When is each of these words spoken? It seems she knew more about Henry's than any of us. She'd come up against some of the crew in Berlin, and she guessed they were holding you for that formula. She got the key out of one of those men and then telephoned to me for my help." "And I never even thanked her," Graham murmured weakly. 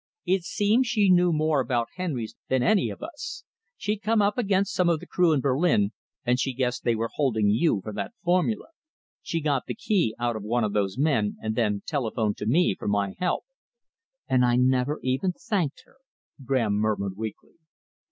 It 0.25 0.41
seems 0.41 0.87
she 0.87 1.11
knew 1.11 1.31
more 1.31 1.59
about 1.59 1.89
Henry's 1.95 2.35
than 2.49 2.63
any 2.63 2.89
of 2.89 3.03
us. 3.03 3.43
She'd 3.77 4.01
come 4.01 4.19
up 4.19 4.35
against 4.35 4.73
some 4.73 4.89
of 4.89 4.99
the 4.99 5.05
crew 5.05 5.31
in 5.31 5.41
Berlin, 5.41 5.91
and 6.25 6.39
she 6.39 6.55
guessed 6.55 6.83
they 6.83 6.95
were 6.95 7.11
holding 7.13 7.51
you 7.51 7.81
for 7.83 7.93
that 7.93 8.13
formula. 8.23 8.69
She 9.21 9.41
got 9.41 9.67
the 9.67 9.75
key 9.75 10.15
out 10.17 10.35
of 10.35 10.41
one 10.41 10.63
of 10.63 10.73
those 10.73 10.97
men 10.97 11.37
and 11.39 11.55
then 11.55 11.83
telephoned 11.85 12.37
to 12.37 12.47
me 12.47 12.73
for 12.73 12.87
my 12.87 13.13
help." 13.19 13.43
"And 14.27 14.43
I 14.43 14.55
never 14.55 14.99
even 15.03 15.33
thanked 15.33 15.83
her," 15.85 15.97
Graham 16.43 16.73
murmured 16.77 17.15
weakly. 17.15 17.57